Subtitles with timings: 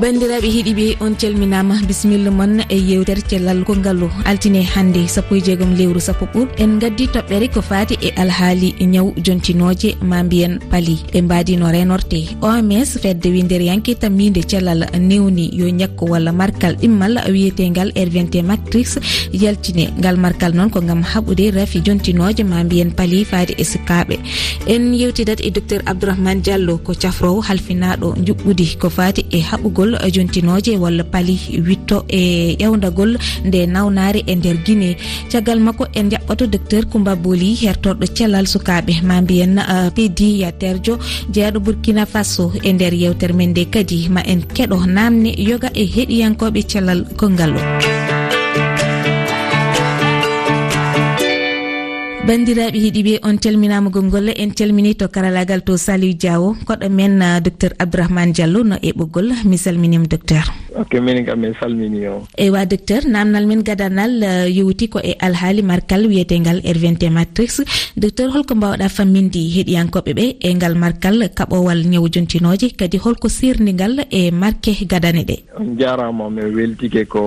[0.00, 5.72] bandiraɓe heeɗiɓe on calminama bisimilla moon e yewtere cellal kongallu altine hannde sappo e jeegom
[5.78, 10.54] lewru sappo e ɓuur en gaddi toɓɓere ko fati e alhaali ñaw jontinoje ma mbiyen
[10.70, 12.18] paali ɓe mbadino renorte.
[12.40, 18.98] Oms fedde winder yanke tammide cellal newni yo ñakko walla markal ɗimmal wiyetegal r20 matrix.
[19.32, 24.16] Yaltine ngal markal noon ko gam haɓude rafi jontinoje ma mbiyen paali fati e sukaɓe
[24.66, 29.94] en yewtidat e docteur abdourahmane diallo ko cafrowo halfinaɗo juɓɓudi ko fati e haɓugol ƴewdagol
[30.06, 34.96] eh, jontinoje walla paali witto e ƴewdagol nde nawnare e nder guine
[35.30, 40.52] caggal makko en jaɓɓato docteur coumba boly hertorɗo cellal sukaɓe ma mbiyen eh, pedi ya
[41.32, 45.84] jeeyaɗo bourkina faso e nder yewtere men nde kadi ma en keɗo namne yoga e
[45.84, 47.99] heɗiyankoɓe cellal kongal o.
[52.26, 57.40] bandiraɓe heeɗiɓe on calminama gongol en calmini to karalagal to saliou diawo koɗo men ah,
[57.40, 60.44] docteur abdourahmane diallo no e ɓoggol mi salminima docteur.
[60.76, 65.14] ok min kam min salmini o eywa docteur namdal men gadanal eh, yowti ko e
[65.20, 67.60] alhaali markal wiyetengal r20 matrix.
[67.96, 73.94] Docteur holko mbawɗa famminde heɗiyankoɓe ɓe e ngal markal kaɓowal ñaw jontinoje kadi holko sirdigal
[74.10, 75.36] e marque gadane ɗe.
[75.58, 77.22] On jarama mi weltike ko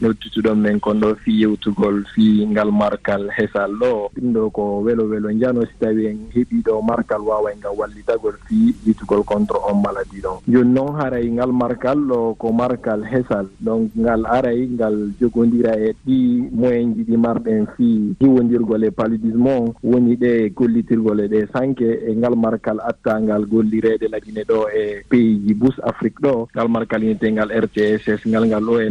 [0.00, 4.10] noddutuɗon men kon ɗo fi yewtugol fi ngal markal hesal ɗo.
[4.16, 8.74] Ɗum ɗo ko welo welo jano si tawi en heɓiɗo markal wawa ngal wallitagol fi
[8.86, 13.46] yitugol contre on maladie ɗon joni noon haray ngal markal ɗo ko markal ngal hesal.
[13.60, 19.52] Donc ngal aray ngal jogodira e ɗi moyen ji ɗi marɗen fi hiwodirgol e paludisme
[19.52, 25.04] o woni ɗe gollitirgol e ɗe sanke e ngal markal attangal gollirede ladine ɗo e
[25.10, 26.48] pays ji bus afrique ɗo.
[26.56, 28.88] Ngal markal yintengal rtss ngal ngal ɗo e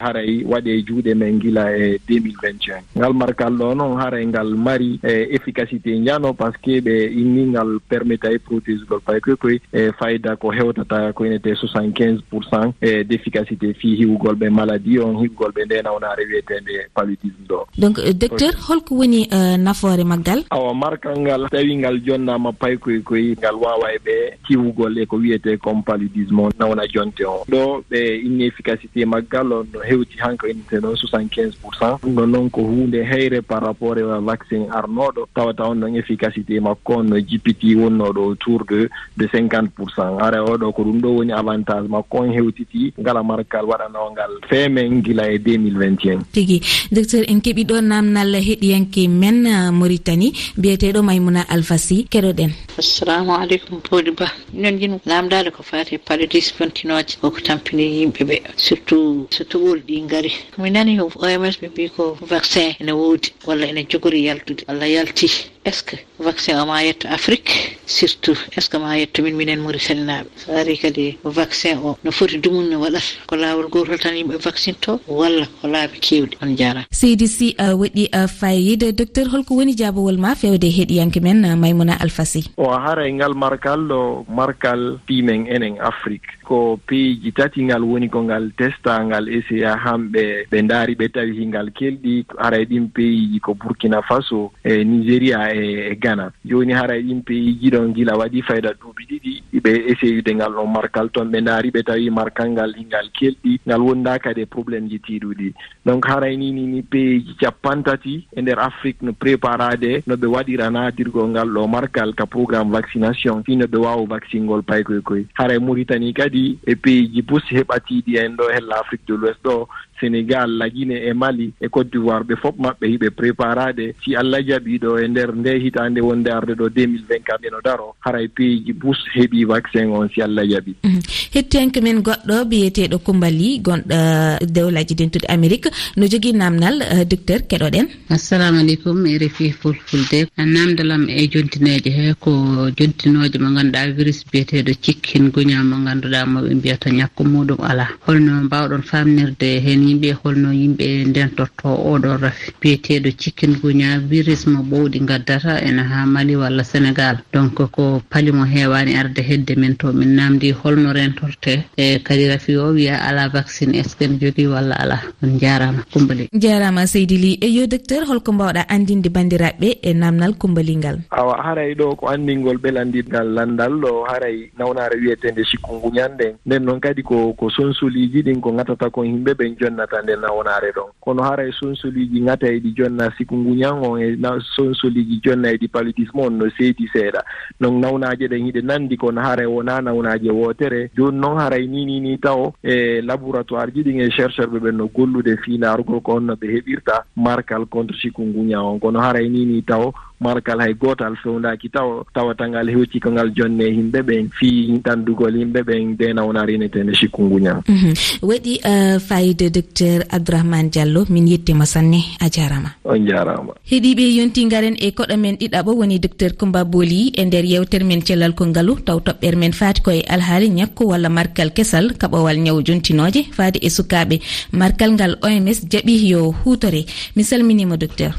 [0.00, 5.00] haray waɗe e juuɗe men gila e 2021 ngal markal ɗo noon haray ngal mari
[5.02, 9.92] e efficacité njano par ce que ɓe inningal permetta e protégegol pay koy koye e
[9.98, 14.98] fayda ko hewtata ko inete 75 pour cent e défic efficacité fi hiwugol ɓe maladie
[15.00, 17.66] on hiwugol ɓe nde nawnare wiyetende paludisme ɗo.
[17.78, 20.44] Donc euh, docteur holko woni euh, nafoore maggal?
[20.50, 24.16] Awa markal ngal tawi ngal jonnaama paykoye koy ngal wawa e ɓe
[24.48, 27.44] hiwugol e ko wiyete comme paludisme o nawna jonte on.
[27.48, 31.98] Ɗo ɓe inni efficacité maggal on no hewti hanko innite noon soixante quinze pour cent.
[32.02, 36.60] Ɗum ɗon noon ko hunde heyre par rapport e vaccin arnoɗo tawata on ɗon efficacité
[36.60, 40.18] makko on no jippiti wonnoɗo autour de de cinquante pour cent.
[40.18, 44.14] Ara oɗo ko ɗum ɗo woni avantage makko on hewtiti ngala lamargal waɗanoo
[44.48, 46.60] femen gila e 2021 tigi
[46.92, 52.50] docteur en keeɓi ɗo namdal heɗiyanke men uh, maritani mbiyeteɗo maymouna alphasi keɗoɗen.
[52.78, 54.26] Assalamu aleykum poli ba.
[54.52, 60.32] Minen jin namdade ko fati paledis fontinoje koko tampini yimɓeɓe surtout so toɓoli ɗi gaari
[60.58, 61.16] mi nani oms
[61.60, 65.53] ɓe mbi ko vaccin ene woodi walla ene jogori yaltude walla yalti.
[65.64, 67.78] est ce que vaccin oma yetto afrique?
[67.86, 71.96] Surtout est ce que ma yetto min minen mauritanie naaɓe so ari kadi vaccin o
[72.04, 76.36] no foti dumunne waɗata ko laawol gotol tan yimɓe vaccine to walla ko laabi kewɗi
[76.42, 78.08] on jarama seydi si waɗi
[78.40, 83.80] fayide docteur holko woni jaabowol ma fewde heeɗiyanke men maymouna alfasi o haray ngal markal
[83.88, 86.26] ɗo markal pimen enen afrique.
[86.44, 91.32] Ko peeji tati ngal woni ko ngal testa ngal essa hamɓe ɓe daari ɓe tawi
[91.38, 92.24] hingal kelɗi.
[92.38, 97.70] Haray ɗin peeyiji ko burkina faso e nigéria e gana jooni hara e ɗin peyiji
[97.70, 101.82] ɗon gila waɗi fayda duuɓi ɗiɗi ɓe essayude ngal ɗon markal toon ɓe daari ɓe
[101.82, 105.54] tawi markal ngal ngal kelɗi ngal wonda kadi e probléme ji tiiɗuɗi.
[105.86, 110.70] Donc haray ni ni ni peeji capantati e nder afrique no préparade no ɓe waɗira
[110.70, 113.42] natirgol ngal ɗo markal ka programme vaccination.
[113.44, 118.18] Fi no ɓe ngol vaccinngol paykoye koye haray e mauritanie kadi e peeji bus heɓatiɗi
[118.18, 119.68] en ɗo hella afrique de l'ouest ɗo
[120.00, 122.24] sénégal laguine e mali e côte d'ivoire.
[122.24, 126.52] Ɓe fof maɓɓe hiɓe préparade si allah jaɓii ɗo e nder nde hitande wonde arde
[126.60, 131.00] ɗo 2024 ndeno daro haray peeji bus heeɓi vaccin on si allah jaɓi mhm.
[131.34, 135.68] hetti hen komin goɗɗo biyeteɗo kumbali gonɗo uh, dewlaji dentude amérique.
[135.96, 137.86] No jogui namdal uh, docteur keɗoɗen.
[138.16, 140.18] Assalamu aleykum e refi fulfulde.
[140.38, 142.30] Uh, Namdalam e jontineje he ko
[142.78, 148.32] jontinoje mo ganduɗa virus biyeteɗo cikkin guña mo ganduɗa moɓe mbiyata ñakku muɗum ala holno
[148.46, 152.52] mbawɗon famnirde hen yimɓe holno yimɓe ndentorto oɗon rafi.
[152.60, 157.18] Biyeteɗo cikkin guña virus mo ɓowɗi ngadda heddata ene ha mali walla sénégal.
[157.32, 161.64] Donc ko palimo hewani arde hedde men to min namdi holno rentorte.
[161.76, 165.00] E kadi rafi o wiya ala vaccine est ce que ne jogui walla ala.
[165.22, 165.84] On jarama.
[165.92, 166.28] Kumbali.
[166.32, 171.42] Jarama seydi ly e yo docteur holko mbawɗa andinde bandiraɓeɓe e namdal kumbali ngal awa
[171.42, 173.72] haray ɗo ko andingol ɓelandingal landal.
[173.74, 178.90] Ɗo haray nawnare wiyetende sikkungu ñanden nden noon kadi ko ko sonsoliji ɗin ko gatata
[178.90, 180.90] kon yimɓe ɓen jonnata nde nawnare ɗon.
[181.00, 184.16] Kono haray sonsoliji gata e ɗi jonna sikkungu ñan on e
[184.56, 187.22] sonsoliji jonnayi ɗi paludisme on no seedi seeɗa.
[187.60, 190.90] Donc nawnaaje ɗen hiɗe nanndi kono haray wonaa nawnaaje wootere.
[190.96, 194.76] Jooni noon haray ni ni ni taw e laboratoire ji ɗin e chercheur ɓe ɓen
[194.76, 197.04] no gollude finaarugo ko on no ɓe heɓirta.
[197.16, 198.78] Markal contre chikungunya on.
[198.78, 203.30] Kono haray ni ni taw markal hay gootal fewndaki taw tawata ngal hewti ko ngal
[203.36, 207.92] jonne yimɓe ɓen fii tandugol yimɓe ɓen denawnarinetende sikku nguñal mhm.
[208.22, 212.70] waɗi euh, fayide docteur abdourahmane diallo min yettima sanne a jarama.
[212.84, 213.52] On jarama.
[213.70, 218.02] Heeɗiɓe yonti garen e koɗo men ɗiɗaɓo woni docteur coumba boli e nder yewtere men
[218.02, 222.62] cellal ko ngaalu taw toɓɓere men faati koye alhaali ñakku walla markal kesal kaɓowal ñaw
[222.66, 224.20] jontinoje faade e sukaɓe.
[224.52, 226.84] Markal ngal oms jaaɓi yo hutore
[227.16, 228.12] mi salminima docteur.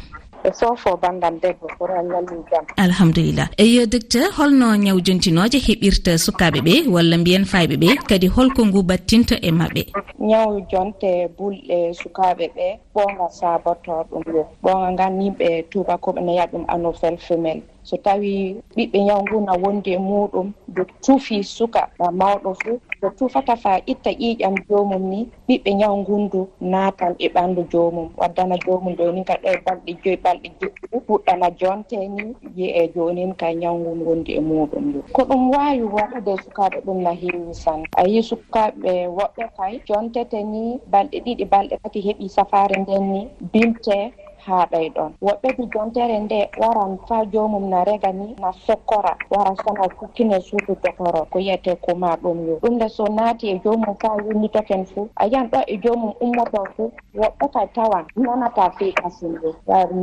[0.47, 2.63] e sofo banndal debbo pour en ñalli jam.
[2.77, 3.47] Alhamdulillah.
[3.57, 8.79] Eyo docteur holno ñaw jontinoje heɓirta sukaɓe ɓe walla mbiyen fayɓe ɓe kadi holko ngu
[8.89, 9.81] battinta e maɓɓe?
[10.29, 14.43] Ñaw jonte bulɗe sukaɓe ɓe ɓonga saboto ɗum yo.
[14.63, 19.53] Ɓonga ngan yimɓe tubakoɓe ne yiya ɗum anophel femelle so tawi ɓiɓɓe ñaw ngu na
[19.61, 25.03] wondi e muɗum de tuufi suka na mawɗo fuu ko tufata fa itta ƴiiƴam jomum
[25.11, 28.07] ni ɓiɓɓe ñaw ngundu natal e ɓanndu jomum.
[28.17, 32.23] Waddana jomum ɗo ka ɗo e balɗe joyi e balɗe jeɗɗi fuɗɗana jonte ni
[32.57, 36.77] yi e jonin ka nyawu ngun gondi e muɗum ɗo ko ɗum wawi waɗude sukaɓe
[36.85, 37.79] ɗum na heewi san.
[37.97, 43.21] A yi sukaɓe woɓɓe kay jontete ni balɗe ɗiɗi balɗe tati heeɓi safare nden ni
[43.53, 43.97] bilte
[44.45, 45.11] haa ɗay ɗon.
[45.21, 50.75] Woɓɓe digontere nde waran fa jomum na rega ni na sokkora wara sana fukkine suudu
[50.83, 52.55] dokoro ko yiyete kuma ɗum yo.
[52.61, 56.63] Ɗum nde so naati e jomum fa winnitoken fuu a yiyan ɗo e jomum ummoto
[56.75, 59.49] fuu woɓɓe kay tawan nanata fiiɗa sinde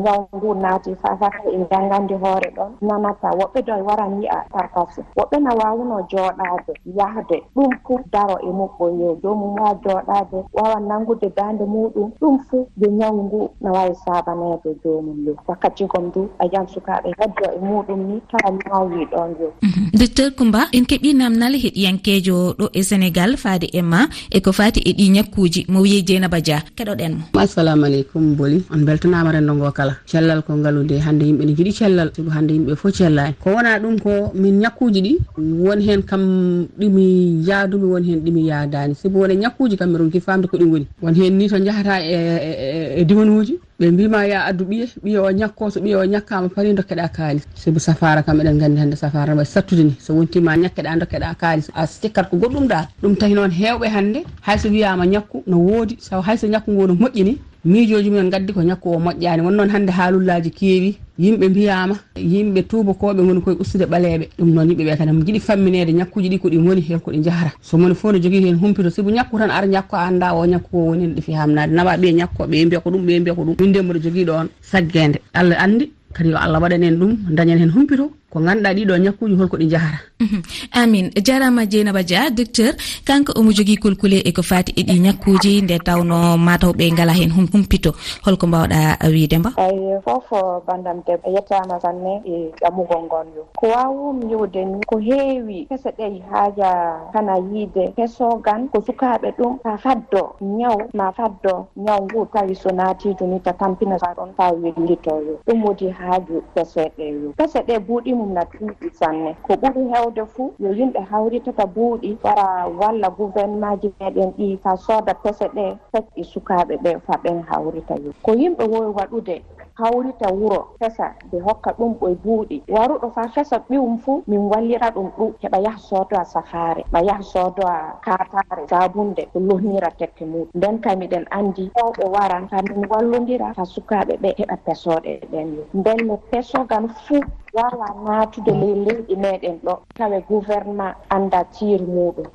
[0.02, 3.28] nyaw ndu naati fa faka e janngandi hoore ɗon nanata.
[3.38, 8.50] Woɓɓe do e waran yi'a tarkasi woɓɓe na wawuno jooɗaade yahde ɗum fuu daro e
[8.50, 9.16] muɓɓo yo.
[9.22, 14.31] Jomum waa jooɗaade wawan nanngude daande muɗum ɗum fuu yo nyawu ngu na wawi saaba
[14.32, 19.04] sakkaneɓe jomum le wakkati kon du a jam sukaɓe heddo e muɗum ni tawa mawi
[19.12, 19.90] ɗon jo mhm.
[19.98, 24.80] docteur coumba en keeɓi namdal heɗiyankejo ɗo e sénégal faade emma ma e ko fati
[24.80, 26.62] e ɗi ñakkuji mo wiye dieynaba dia.
[26.76, 27.40] Keɗoɗen mo.
[27.40, 28.64] Assalamu aleykum boli.
[28.72, 29.96] On beltanama rendo ngo kala.
[30.06, 32.10] Cellal ko ngalude hande yimɓe ne jiiɗi cellal.
[32.16, 33.34] Sigo hande yimɓe fo cellani.
[33.42, 38.46] Ko wona ɗum ko min ñakkuji ɗi won hen kam ɗimi yaadumi won hen ɗimi
[38.48, 38.94] yaadani.
[38.94, 42.00] Sabu wona ñakkuji kam miɗon ki famde ko ɗi goni won hen ni to jahata
[42.00, 42.50] e e,
[42.96, 46.48] e, e diwanuji ɓe mbima ya addu ɓiye ɓiye o ñakko so ɓiye o ñakkama
[46.54, 49.94] pari dokkeɗa kaalis sabu safara kam eɗen gandi hande safara waɗi sattude ni.
[49.98, 54.20] So wontima ñakkeɗa dokkeɗa kaalis a cikkat ko goɗɗum ɗa ɗum tahi noon hewɓe hande
[54.46, 58.60] hayso wiyama ñakku no woodi saw hayso ñakku ngo no moƴƴini miijoji mumen gaddi ko
[58.62, 59.40] ñakku o moƴƴani.
[59.42, 64.68] Won noon hannde haalullaji keewi yimɓe mbiyama yimɓe tubakoɓe goni koye ustude ɓaleɓe ɗum noon
[64.70, 68.18] yimɓeɓe kadi jiɗi famminede ñakkuji ɗi koɗi goni hen koɗi jahata so moni fof ne
[68.20, 71.14] jogui hen humpito sibu ñakku tan ara ñakku a anda o ñakku ko woni no
[71.14, 73.54] ɗifi hamnade nawa ɓiye ñakkoɓe mbiya ko ɗum ɓe mbiya ko ɗum.
[73.60, 77.70] Min ndemboɗo jogui ɗon saggede allah andi kadi yo allah waɗan en ɗum dañen hen
[77.70, 80.40] humpito ko ganduɗa ɗiɗo ñakkuji holko ɗi jahata mhm.
[80.72, 81.10] amin.
[81.26, 82.72] Jarama dieynaba dia docteur
[83.04, 87.12] kanko omo jogui kulkule eko fati e, e ɗi ñakkuji nde tawno matawɓe e gala
[87.12, 87.92] hen humpito.
[88.24, 90.30] Holko mbawɗa wiidemba ay foof
[90.66, 93.42] bandam debbo yettama sanne e ƴamugol ngon yo.
[93.58, 96.70] Ko wawum yiwde ni ko heewi kese ɗey haaja
[97.12, 102.70] kana yiide hesogan ko sukaɓe ɗum ta faddo ñaw ma faddo ñaw ngu tawi so
[102.70, 107.32] naatijo ni ta tampina sa ɗon taw wellitoyo ɗum wodi haaju keseɗe yo.
[107.36, 109.34] Pese ɗe buuɗimo mum na ɗuuɗi sanne.
[109.42, 114.76] Ko ɓuri hewde fuu yo yimɓe hawritata buuɗi wara walla gouvernement ji meɗen ɗi ka
[114.76, 118.10] sooda pese ɗe fekɗi sukaaɓe ɓe fa ɓen hawrita yo.
[118.22, 119.42] Ko yimɓe wowi waɗude
[119.82, 122.62] hawrita wuro fesa ɓe hokka ɗum ɓoye buuɗi.
[122.68, 127.00] Waruɗo fa fesa ɓiwum fuu min wallira ɗum ɗum heɓa yaha soodo a safaare ma
[127.00, 132.62] yaha soodo a katare sabunde ko lohnira tekke muɗum nden kamiɗen andi hewɓe waran fa
[132.62, 135.62] min wallodira fa sukaaɓe ɓe heɓa pesoɗe ɗen e yo.
[135.74, 137.20] Nden no pesogan fuu
[137.52, 142.26] wawa natude ley leyɗi meɗen ɗo tawe gouvernement anda tiiri muɗum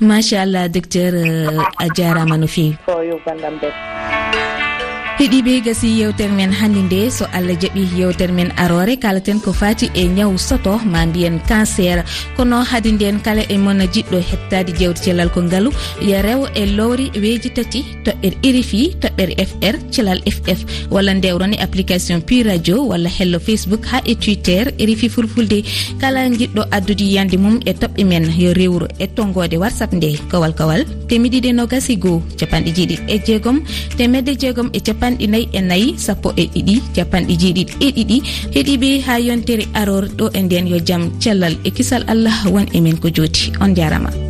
[0.00, 0.72] machallah mm.
[0.72, 3.68] docteur euh, a jarama no fewi o yo gandam ɓe
[5.18, 9.86] heeɗiɓe gasi yewtere men hannde nde so allah jaaɓi yewtere men arore kalaten ko fati
[9.94, 12.02] e ñaw soto ma mbiyen cancer.
[12.36, 15.70] Kono haade nden kala e mon jiɗɗo hettade jewte cellal ko ngaalu
[16.10, 21.62] yo rew e lowri weeji tati toɓɓere irifi toɓɓere fr celal ff walla ndewron e
[21.66, 25.62] application pu radio walla hello facebook ha e twitter irifi fulfulde.
[26.00, 30.52] Kala jiɗɗo addude yiyande mum e toɓɓe men yo rewro e tongode whatsapp nde kowal
[30.58, 30.82] kowal.
[31.08, 33.58] Temiɗiɗi nogas e goho capanɗe jeeɗiɗi e jeegom.
[33.96, 38.16] Temedde jeegom e capan capanɗi nayyi e nayyi sappo e ɗiɗi capanɗe jeeɗiɗi e ɗiɗi.
[38.54, 43.08] Heeɗiɓe ha yontere arorɗo e nden yo jaam cellal e kisal allah won emin ko
[43.12, 43.52] jooti.
[43.60, 44.23] On jarama.